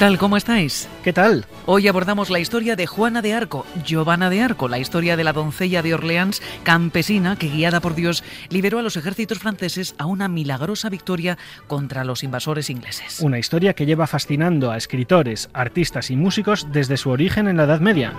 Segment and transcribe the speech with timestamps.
[0.00, 0.16] Tal?
[0.16, 0.88] ¿Cómo estáis?
[1.04, 1.44] ¿Qué tal?
[1.66, 5.34] Hoy abordamos la historia de Juana de Arco, Giovanna de Arco, la historia de la
[5.34, 10.26] doncella de Orleans, campesina, que guiada por Dios liberó a los ejércitos franceses a una
[10.26, 11.36] milagrosa victoria
[11.66, 13.20] contra los invasores ingleses.
[13.20, 17.64] Una historia que lleva fascinando a escritores, artistas y músicos desde su origen en la
[17.64, 18.14] Edad Media.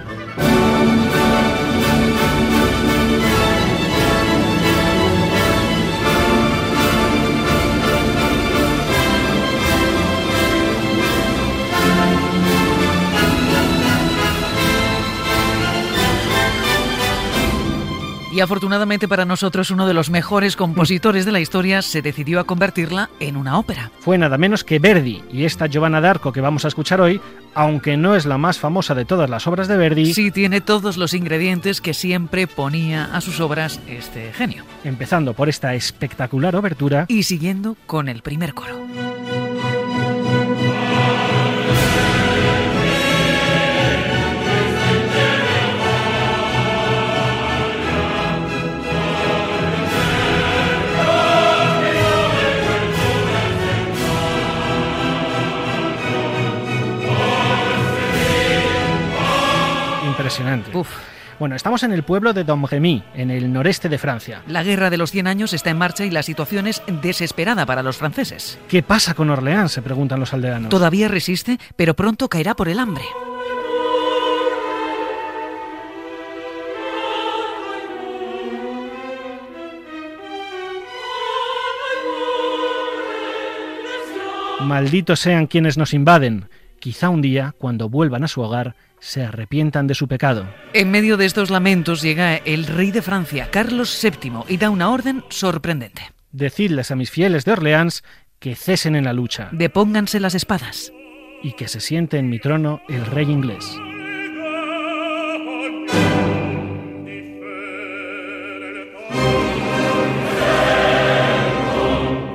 [18.32, 22.46] Y afortunadamente para nosotros uno de los mejores compositores de la historia se decidió a
[22.46, 23.92] convertirla en una ópera.
[24.00, 27.20] Fue nada menos que Verdi, y esta Giovanna d'Arco que vamos a escuchar hoy,
[27.54, 30.96] aunque no es la más famosa de todas las obras de Verdi, sí tiene todos
[30.96, 34.64] los ingredientes que siempre ponía a sus obras este genio.
[34.86, 38.80] Empezando por esta espectacular obertura y siguiendo con el primer coro.
[60.32, 60.72] Impresionante.
[61.40, 64.44] Bueno, estamos en el pueblo de Domremy, en el noreste de Francia.
[64.48, 67.82] La guerra de los 100 años está en marcha y la situación es desesperada para
[67.82, 68.60] los franceses.
[68.68, 69.72] ¿Qué pasa con Orleans?
[69.72, 70.70] se preguntan los aldeanos.
[70.70, 73.04] Todavía resiste, pero pronto caerá por el hambre.
[84.62, 86.48] Malditos sean quienes nos invaden.
[86.80, 90.48] Quizá un día, cuando vuelvan a su hogar, se arrepientan de su pecado.
[90.74, 94.92] En medio de estos lamentos llega el rey de Francia, Carlos VII, y da una
[94.92, 96.04] orden sorprendente.
[96.32, 98.04] Decidles a mis fieles de Orleans
[98.40, 99.50] que cesen en la lucha.
[99.52, 100.94] Depónganse las espadas.
[101.44, 103.76] Y que se siente en mi trono el rey inglés.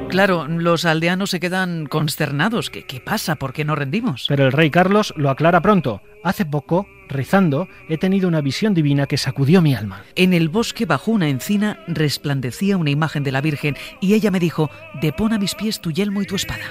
[0.08, 2.70] Claro, los aldeanos se quedan consternados.
[2.70, 3.36] ¿Qué, ¿Qué, pasa?
[3.36, 4.24] ¿Por qué no rendimos?
[4.28, 6.00] Pero el rey Carlos lo aclara pronto.
[6.26, 10.02] Hace poco, rezando, he tenido una visión divina que sacudió mi alma.
[10.16, 14.40] En el bosque bajo una encina resplandecía una imagen de la Virgen y ella me
[14.40, 14.68] dijo,
[15.00, 16.64] depón a mis pies tu yelmo y tu espada.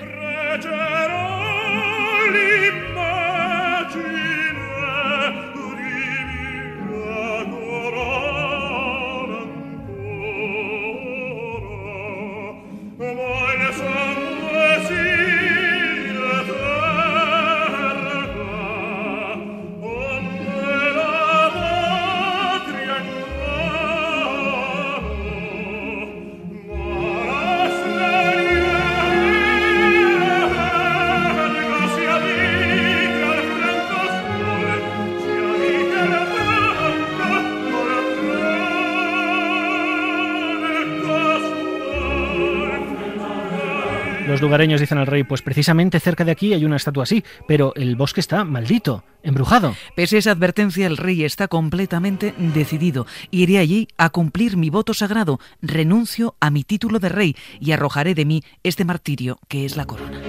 [44.35, 47.73] Los lugareños dicen al rey, pues precisamente cerca de aquí hay una estatua así, pero
[47.77, 49.73] el bosque está maldito, embrujado.
[49.95, 53.07] Pese a esa advertencia, el rey está completamente decidido.
[53.31, 58.13] Iré allí a cumplir mi voto sagrado, renuncio a mi título de rey y arrojaré
[58.13, 60.19] de mí este martirio que es la corona.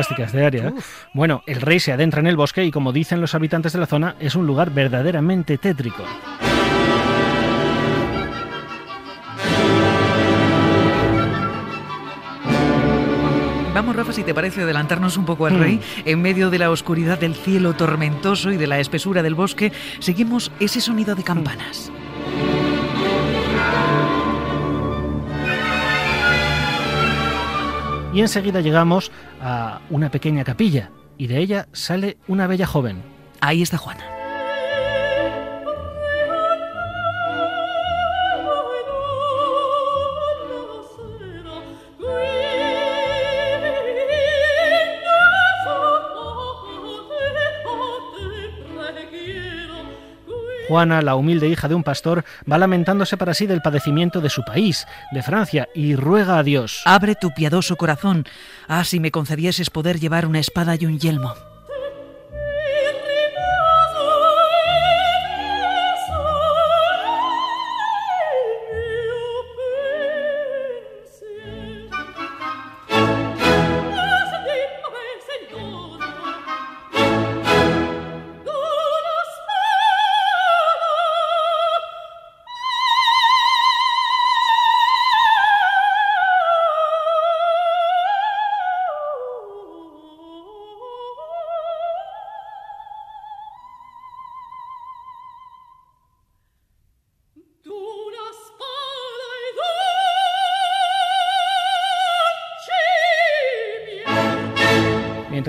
[0.00, 0.72] Fantásticas de área.
[1.12, 3.86] Bueno, el rey se adentra en el bosque y como dicen los habitantes de la
[3.86, 6.04] zona, es un lugar verdaderamente tétrico.
[13.72, 15.76] Vamos, Rafa, si te parece adelantarnos un poco al rey.
[15.76, 16.08] Mm.
[16.08, 20.50] En medio de la oscuridad del cielo tormentoso y de la espesura del bosque, seguimos
[20.60, 21.90] ese sonido de campanas.
[28.12, 33.02] Y enseguida llegamos a una pequeña capilla y de ella sale una bella joven.
[33.40, 34.19] Ahí está Juana.
[50.70, 54.44] Juana, la humilde hija de un pastor, va lamentándose para sí del padecimiento de su
[54.44, 56.82] país, de Francia, y ruega a Dios.
[56.84, 58.24] Abre tu piadoso corazón.
[58.68, 61.34] Ah, si me concedieses poder llevar una espada y un yelmo.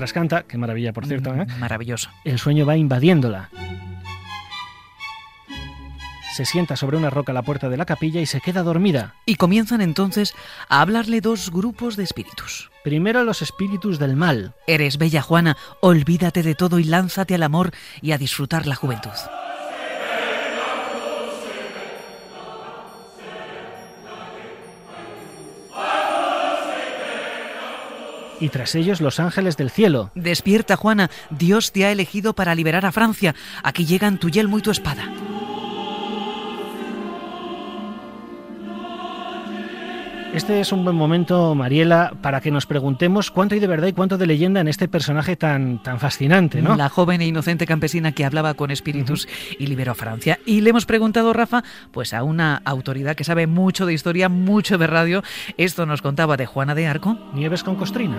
[0.01, 1.45] Mientras canta, qué maravilla por cierto, ¿eh?
[1.59, 2.09] Maravilloso.
[2.23, 3.51] el sueño va invadiéndola.
[6.33, 9.13] Se sienta sobre una roca a la puerta de la capilla y se queda dormida.
[9.27, 10.33] Y comienzan entonces
[10.69, 12.71] a hablarle dos grupos de espíritus.
[12.83, 14.55] Primero los espíritus del mal.
[14.65, 17.69] Eres bella Juana, olvídate de todo y lánzate al amor
[18.01, 19.11] y a disfrutar la juventud.
[28.41, 30.11] Y tras ellos los ángeles del cielo.
[30.15, 33.35] Despierta Juana, Dios te ha elegido para liberar a Francia.
[33.63, 35.30] Aquí llegan tu yelmo y tu espada.
[40.33, 43.93] Este es un buen momento, Mariela, para que nos preguntemos cuánto hay de verdad y
[43.93, 46.77] cuánto de leyenda en este personaje tan, tan fascinante, ¿no?
[46.77, 49.27] La joven e inocente campesina que hablaba con espíritus
[49.59, 50.39] y liberó a Francia.
[50.45, 54.77] Y le hemos preguntado, Rafa, pues a una autoridad que sabe mucho de historia, mucho
[54.77, 55.21] de radio.
[55.57, 57.17] Esto nos contaba de Juana de Arco.
[57.33, 58.17] Nieves con costrina.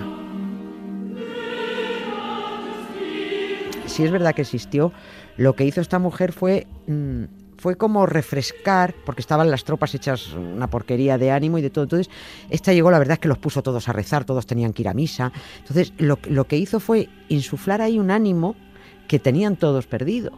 [3.86, 4.92] Si es verdad que existió,
[5.38, 7.24] lo que hizo esta mujer fue, mm,
[7.62, 11.84] fue como refrescar, porque estaban las tropas hechas una porquería de ánimo y de todo.
[11.84, 12.12] Entonces,
[12.50, 14.88] esta llegó, la verdad es que los puso todos a rezar, todos tenían que ir
[14.88, 15.30] a misa.
[15.58, 18.56] Entonces, lo, lo que hizo fue insuflar ahí un ánimo
[19.06, 20.32] que tenían todos perdido.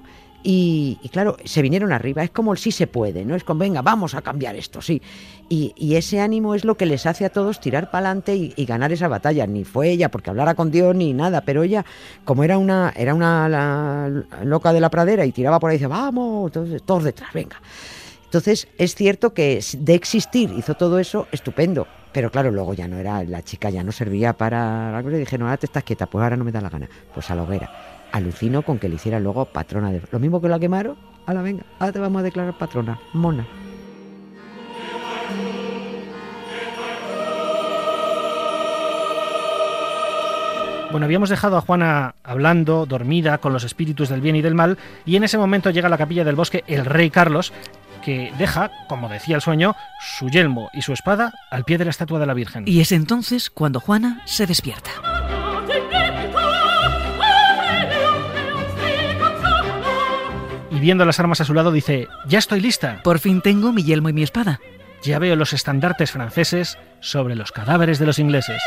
[0.47, 3.35] Y, claro, se vinieron arriba, es como el sí se puede, ¿no?
[3.35, 5.01] Es como, venga, vamos a cambiar esto, sí.
[5.49, 8.93] Y, ese ánimo es lo que les hace a todos tirar para adelante y, ganar
[8.93, 9.47] esa batalla.
[9.47, 11.87] Ni fue ella porque hablara con Dios ni nada, pero ella,
[12.27, 15.87] como era una, era una la, loca de la pradera y tiraba por ahí dice,
[15.87, 17.63] vamos, entonces, todos detrás, venga.
[18.27, 21.87] Entonces, es cierto que de existir hizo todo eso, estupendo.
[22.13, 25.21] Pero claro, luego ya no era, la chica ya no servía para la cosa y
[25.21, 26.89] dije, no, ahora te estás quieta, pues ahora no me da la gana.
[27.15, 30.01] Pues a la hoguera alucino con que le hiciera luego patrona de...
[30.13, 30.97] Lo mismo que la quemaron,
[31.27, 33.45] a la venga, ahora te vamos a declarar patrona, mona.
[40.93, 44.79] Bueno, habíamos dejado a Juana hablando, dormida, con los espíritus del bien y del mal,
[45.05, 47.53] y en ese momento llega a la capilla del bosque el rey Carlos,
[48.05, 51.91] que deja, como decía el sueño, su yelmo y su espada al pie de la
[51.91, 52.63] estatua de la Virgen.
[52.69, 55.24] Y es entonces cuando Juana se despierta.
[60.85, 63.01] Viendo las armas a su lado dice, ya estoy lista.
[63.03, 64.61] Por fin tengo mi yelmo y mi espada.
[65.03, 68.63] Ya veo los estandartes franceses sobre los cadáveres de los ingleses.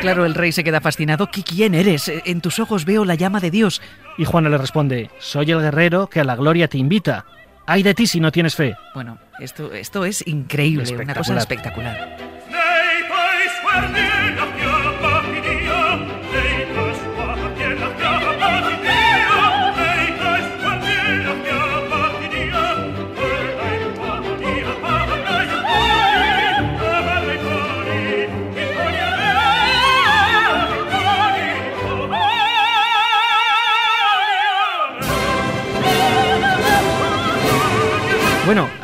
[0.00, 1.28] Claro, el rey se queda fascinado.
[1.30, 2.10] ¿Quién eres?
[2.24, 3.82] En tus ojos veo la llama de Dios.
[4.16, 7.26] Y Juana le responde, soy el guerrero que a la gloria te invita.
[7.66, 8.76] Ay de ti si no tienes fe.
[8.94, 12.29] Bueno, esto, esto es increíble, una cosa espectacular.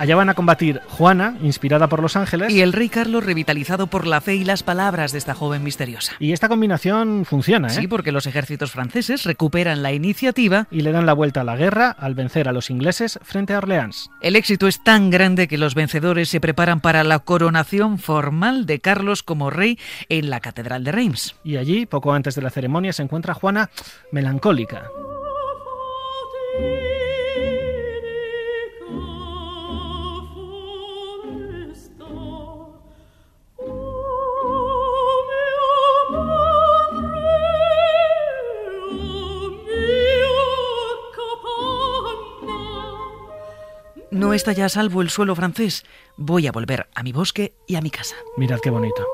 [0.07, 2.53] Allá van a combatir Juana, inspirada por los ángeles.
[2.53, 6.13] Y el rey Carlos, revitalizado por la fe y las palabras de esta joven misteriosa.
[6.21, 7.71] Y esta combinación funciona, ¿eh?
[7.71, 10.69] Sí, porque los ejércitos franceses recuperan la iniciativa.
[10.71, 13.59] Y le dan la vuelta a la guerra al vencer a los ingleses frente a
[13.59, 14.09] Orleans.
[14.21, 18.79] El éxito es tan grande que los vencedores se preparan para la coronación formal de
[18.79, 19.77] Carlos como rey
[20.09, 21.35] en la Catedral de Reims.
[21.43, 23.71] Y allí, poco antes de la ceremonia, se encuentra Juana
[24.13, 24.89] melancólica.
[44.17, 45.85] No está ya a salvo el suelo francés.
[46.17, 48.17] Voy a volver a mi bosque y a mi casa.
[48.39, 49.07] Mirad qué bonito.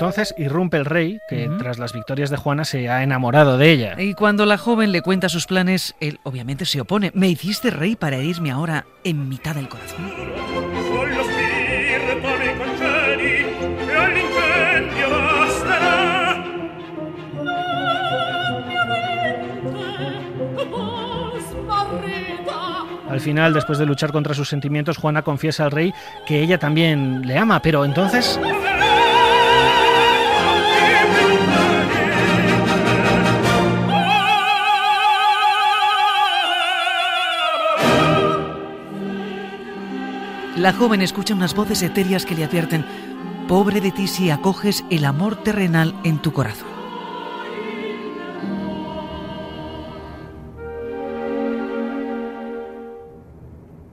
[0.00, 4.00] Entonces irrumpe el rey, que tras las victorias de Juana se ha enamorado de ella.
[4.00, 7.10] Y cuando la joven le cuenta sus planes, él obviamente se opone.
[7.12, 10.10] Me hiciste rey para herirme ahora en mitad del corazón.
[23.10, 25.92] Al final, después de luchar contra sus sentimientos, Juana confiesa al rey
[26.26, 28.40] que ella también le ama, pero entonces...
[40.60, 42.84] La joven escucha unas voces etéreas que le advierten,
[43.48, 46.68] pobre de ti si acoges el amor terrenal en tu corazón.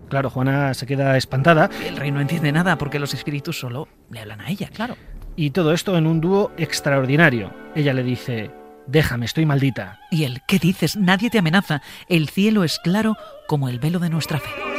[0.10, 4.20] Claro, Juana se queda espantada El rey no entiende nada porque los espíritus solo le
[4.20, 4.98] hablan a ella, claro.
[5.38, 7.54] y todo esto en un dúo extraordinario.
[7.76, 8.52] Ella le dice,
[8.88, 10.02] déjame, estoy maldita.
[10.12, 10.98] Y él, ¿qué dices?
[10.98, 11.82] Nadie te amenaza.
[12.10, 13.16] El cielo es claro
[13.48, 14.77] como el velo de nuestra fe.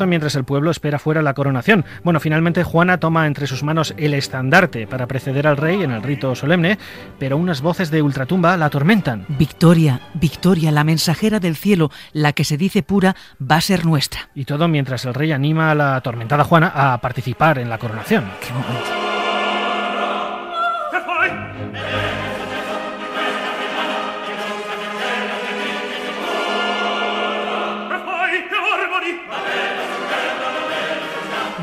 [0.00, 1.84] Mientras el pueblo espera fuera la coronación.
[2.02, 6.02] Bueno, finalmente Juana toma entre sus manos el estandarte para preceder al rey en el
[6.02, 6.78] rito solemne,
[7.18, 9.24] pero unas voces de ultratumba la atormentan.
[9.28, 14.28] Victoria, Victoria, la mensajera del cielo, la que se dice pura, va a ser nuestra.
[14.34, 18.24] Y todo mientras el rey anima a la atormentada Juana a participar en la coronación.
[18.40, 19.13] Qué momento.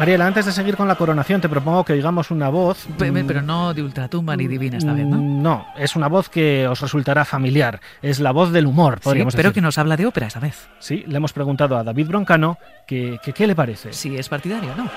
[0.01, 2.87] Mariela, antes de seguir con la coronación, te propongo que oigamos una voz.
[2.89, 5.17] Mm, Pero no de ultratumba ni divina esta vez, ¿no?
[5.17, 7.79] mm, No, es una voz que os resultará familiar.
[8.01, 9.53] Es la voz del humor, Sí, podríamos pero decir.
[9.53, 10.67] que nos habla de ópera esta vez.
[10.79, 13.93] Sí, le hemos preguntado a David Broncano que, que qué le parece.
[13.93, 14.89] Si es partidario, ¿no?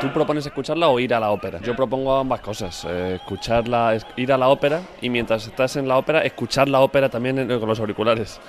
[0.00, 1.60] ¿Tú propones escucharla o ir a la ópera?
[1.60, 5.86] Yo propongo ambas cosas, eh, escucharla, es- ir a la ópera y mientras estás en
[5.86, 8.40] la ópera, escuchar la ópera también en- con los auriculares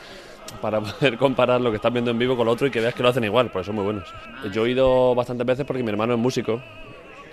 [0.61, 2.93] para poder comparar lo que estás viendo en vivo con lo otro y que veas
[2.93, 4.13] que lo hacen igual, porque son muy buenos.
[4.51, 6.61] Yo he ido bastantes veces porque mi hermano es músico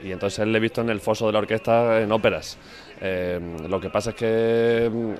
[0.02, 2.58] y entonces él le he visto en el foso de la orquesta en óperas.
[3.00, 5.12] Eh, lo que pasa es que, mm,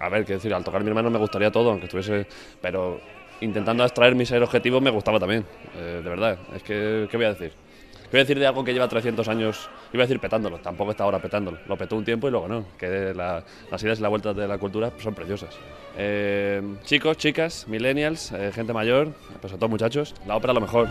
[0.00, 2.26] a, a ver, qué decir, al tocar mi hermano me gustaría todo, aunque estuviese,
[2.60, 3.00] pero
[3.40, 5.44] intentando extraer mis objetivos me gustaba también,
[5.76, 6.38] eh, de verdad.
[6.54, 7.52] Es que, ¿qué voy a decir?
[8.10, 9.68] ¿Qué voy a decir de algo que lleva 300 años?
[9.92, 11.58] Iba a decir petándolo, tampoco está ahora petándolo.
[11.68, 14.48] Lo petó un tiempo y luego no, que la- las ideas y las vueltas de
[14.48, 15.56] la cultura son preciosas.
[15.96, 20.88] Eh, chicos, chicas, millennials, eh, gente mayor, pues a todos muchachos, la ópera lo mejor.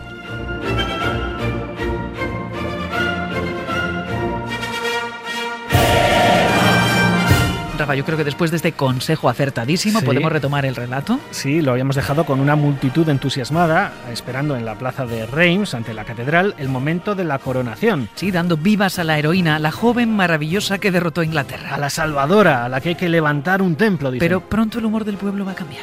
[7.90, 10.06] Rafa, yo creo que después de este consejo acertadísimo Sí.
[10.06, 11.18] podemos retomar el relato.
[11.32, 15.92] Sí, lo habíamos dejado con una multitud entusiasmada, esperando en la plaza de Reims, ante
[15.92, 18.08] la catedral, el momento de la coronación.
[18.14, 21.74] Sí, dando vivas a la heroína, la joven maravillosa que derrotó a Inglaterra.
[21.74, 24.24] A la salvadora, a la que hay que levantar un templo, dicen.
[24.28, 25.82] Pero pronto el humor del pueblo va a cambiar.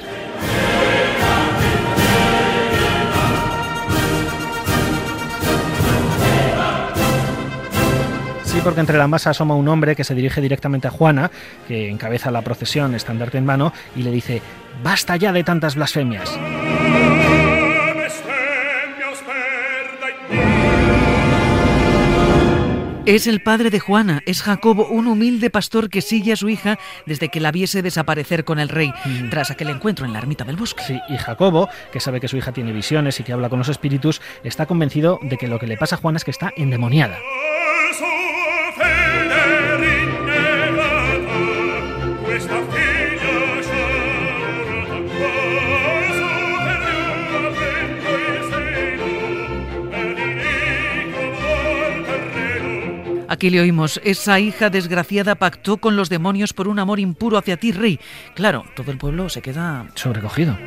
[8.58, 11.30] Sí, porque entre la masa asoma un hombre que se dirige directamente a Juana,
[11.68, 14.42] que encabeza la procesión, estandarte en mano, y le dice,
[14.82, 16.36] basta ya de tantas blasfemias.
[23.06, 26.80] Es el padre de Juana, es Jacobo, un humilde pastor que sigue a su hija
[27.06, 28.92] desde que la viese desaparecer con el rey,
[29.30, 30.84] tras aquel encuentro en la ermita del bosque.
[30.84, 33.70] Sí, y Jacobo, que sabe que su hija tiene visiones y que habla con los
[33.70, 37.20] espíritus, está convencido de que lo que le pasa a Juana es que está endemoniada.
[53.38, 57.56] Aquí le oímos, esa hija desgraciada pactó con los demonios por un amor impuro hacia
[57.56, 58.00] ti, rey.
[58.34, 59.86] Claro, todo el pueblo se queda...
[59.94, 60.58] Sobrecogido.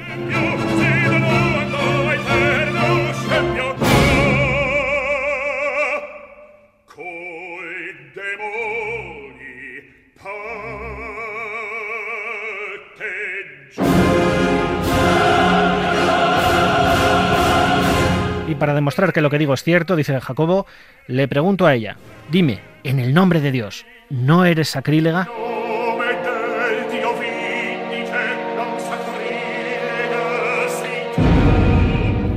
[19.12, 20.66] Que lo que digo es cierto, dice Jacobo,
[21.06, 21.96] le pregunto a ella,
[22.30, 25.28] dime, en el nombre de Dios, ¿no eres sacrílega?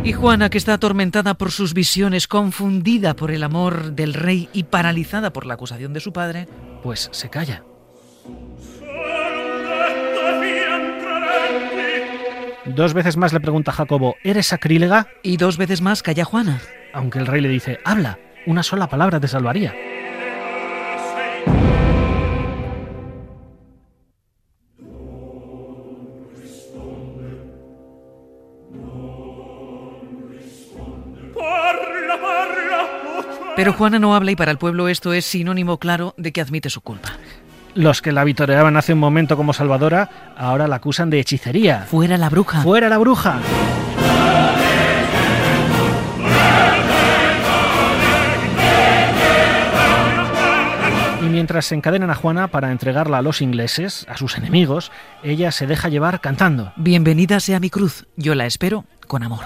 [0.04, 4.63] Y Juana, que está atormentada por sus visiones, confundida por el amor del rey y
[4.63, 6.47] paralizada por la acusación de su padre,
[6.84, 7.63] Pues se calla.
[12.65, 15.08] Dos veces más le pregunta a Jacobo, ¿eres sacrílega?
[15.21, 16.62] y dos veces más calla Juana.
[16.93, 19.73] Aunque el rey le dice, habla, una sola palabra te salvaría.
[33.56, 36.69] Pero Juana no habla y para el pueblo esto es sinónimo claro de que admite
[36.69, 37.17] su culpa.
[37.75, 41.86] Los que la vitoreaban hace un momento como salvadora, ahora la acusan de hechicería.
[41.89, 42.62] Fuera la bruja.
[42.62, 43.39] ¡Fuera la bruja!
[51.21, 54.91] Y mientras se encadenan a Juana para entregarla a los ingleses, a sus enemigos,
[55.23, 56.73] ella se deja llevar cantando.
[56.75, 59.45] Bienvenida sea mi cruz, yo la espero con amor.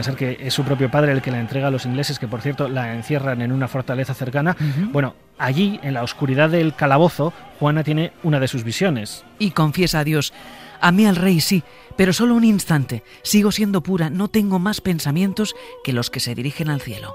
[0.00, 2.40] Pensar que es su propio padre el que la entrega a los ingleses, que por
[2.40, 4.56] cierto la encierran en una fortaleza cercana.
[4.92, 9.26] Bueno, allí, en la oscuridad del calabozo, Juana tiene una de sus visiones.
[9.38, 10.32] Y confiesa a Dios,
[10.80, 11.62] amé al rey sí,
[11.98, 16.34] pero solo un instante, sigo siendo pura, no tengo más pensamientos que los que se
[16.34, 17.14] dirigen al cielo.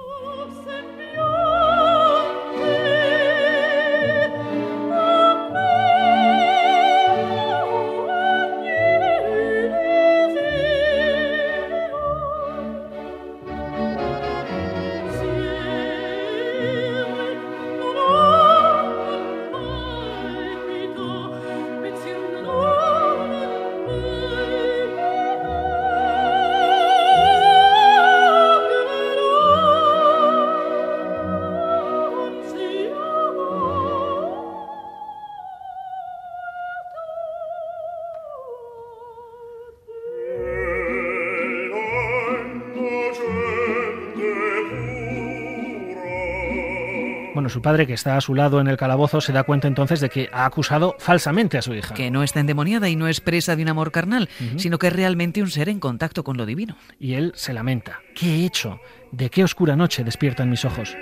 [47.45, 49.99] Bueno, su padre, que está a su lado en el calabozo, se da cuenta entonces
[49.99, 51.93] de que ha acusado falsamente a su hija.
[51.93, 54.93] Que no está endemoniada y no es presa de un amor carnal, sino que es
[54.93, 56.75] realmente un ser en contacto con lo divino.
[56.99, 57.99] Y él se lamenta.
[58.15, 58.79] ¿Qué he hecho?
[59.11, 60.97] ¿De qué oscura noche despiertan mis ojos?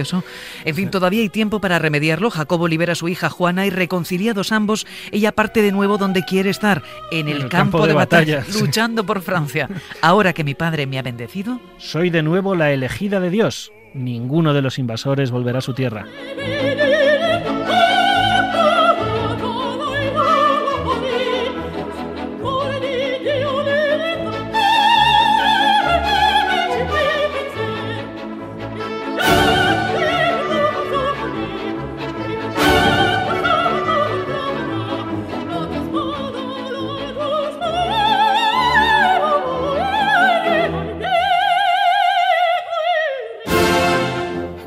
[0.00, 0.24] Precioso.
[0.64, 2.30] En fin, todavía hay tiempo para remediarlo.
[2.30, 6.50] Jacobo libera a su hija Juana y reconciliados ambos, ella parte de nuevo donde quiere
[6.50, 9.68] estar, en el, campo, de, batalla, luchando por Francia.
[10.00, 13.72] Ahora que mi padre me ha bendecido, Soy de nuevo la elegida de Dios.
[13.94, 16.06] Ninguno de los invasores volverá a su tierra.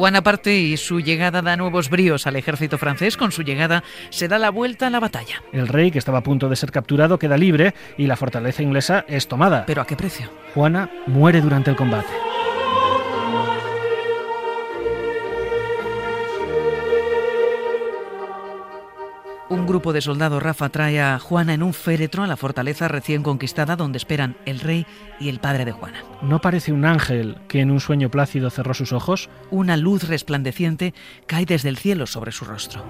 [0.03, 3.15] Juana parte y su llegada da nuevos bríos al ejército francés.
[3.15, 5.41] Con su llegada se da la vuelta a la batalla.
[5.53, 9.05] El rey, que estaba a punto de ser capturado, queda libre y la fortaleza inglesa
[9.07, 9.65] es tomada.
[9.65, 10.29] ¿Pero a qué precio?
[10.53, 12.32] Juana muere durante el combate.
[19.53, 23.21] Un grupo de soldados Rafa trae a Juana en un féretro a la fortaleza recién
[23.21, 24.87] conquistada donde esperan el rey
[25.19, 26.03] y el padre de Juana.
[26.23, 29.29] ¿No parece un ángel que en un sueño plácido cerró sus ojos?
[29.51, 30.95] Una luz resplandeciente
[31.27, 32.83] cae desde el cielo sobre su rostro.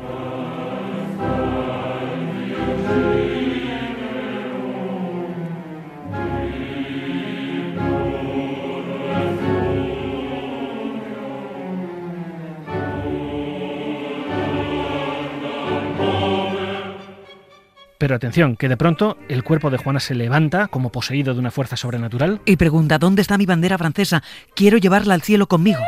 [18.03, 21.51] Pero atención, que de pronto el cuerpo de Juana se levanta como poseído de una
[21.51, 22.41] fuerza sobrenatural.
[22.43, 24.21] Y pregunta, ¿dónde está mi bandera francesa?
[24.57, 25.79] Quiero llevarla al cielo conmigo.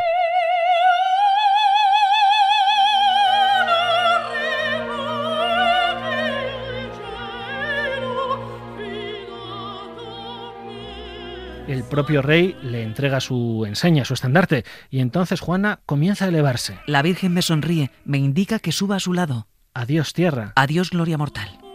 [11.68, 16.78] El propio rey le entrega su enseña, su estandarte, y entonces Juana comienza a elevarse.
[16.86, 19.48] La Virgen me sonríe, me indica que suba a su lado.
[19.74, 20.54] Adiós tierra.
[20.56, 21.65] Adiós, gloria mortal.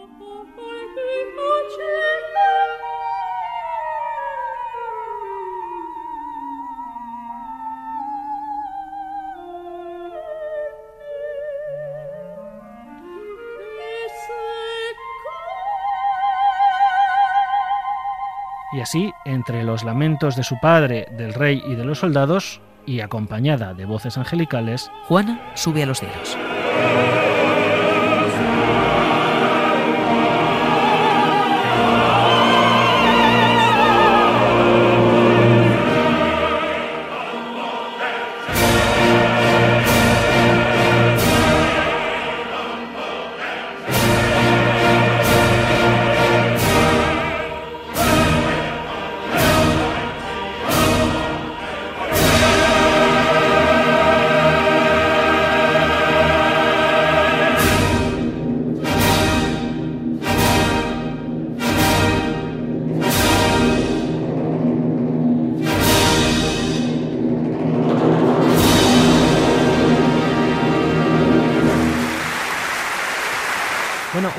[18.82, 22.98] Y así, entre los lamentos de su padre, del rey y de los soldados, y
[22.98, 26.36] acompañada de voces angelicales, Juana sube a los cielos.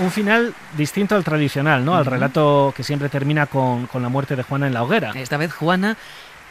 [0.02, 1.96] Un final distinto al tradicional, ¿no?
[1.96, 5.12] Al relato que siempre termina con, con la muerte de Juana en la hoguera.
[5.16, 5.98] Esta vez Juana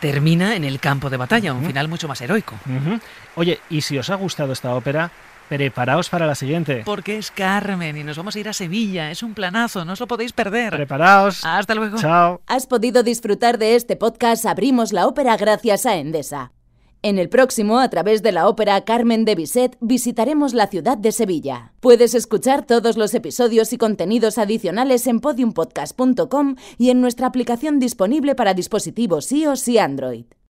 [0.00, 2.56] termina en el campo de batalla, un final mucho más heroico.
[3.36, 5.12] Oye, y si os ha gustado esta ópera,
[5.48, 6.82] preparaos para la siguiente.
[6.84, 9.10] Porque es Carmen y nos vamos a ir a Sevilla.
[9.10, 10.72] Es un planazo, no os lo podéis perder.
[10.72, 11.44] Preparaos.
[11.44, 11.98] Hasta luego.
[11.98, 12.40] Chao.
[12.48, 16.50] Has podido disfrutar de este podcast Abrimos la Ópera gracias a Endesa.
[17.04, 21.10] En el próximo, a través de la ópera Carmen de Bizet, visitaremos la ciudad de
[21.10, 21.72] Sevilla.
[21.80, 28.36] Puedes escuchar todos los episodios y contenidos adicionales en podiumpodcast.com y en nuestra aplicación disponible
[28.36, 30.26] para dispositivos iOS y Android.